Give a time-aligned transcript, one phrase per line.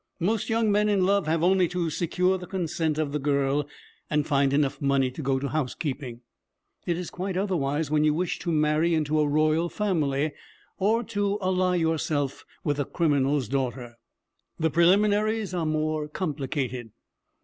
[0.19, 3.67] Most young men in love have only to secure the consent of the girl
[4.09, 6.21] and find enough money to go to housekeeping.
[6.87, 10.31] It is quite otherwise when you wish to marry into a royal family,
[10.79, 13.95] or to ally yourself with a criminal's daughter.
[14.59, 16.93] The preliminaries are more complicated.